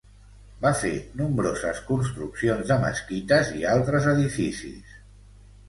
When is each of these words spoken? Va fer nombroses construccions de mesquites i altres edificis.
Va 0.61 0.69
fer 0.83 0.93
nombroses 1.19 1.83
construccions 1.91 2.73
de 2.73 2.79
mesquites 2.87 3.55
i 3.61 3.65
altres 3.77 4.11
edificis. 4.17 4.99